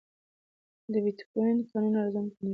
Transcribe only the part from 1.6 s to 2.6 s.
کانونه ارزانه انرژي کاروي.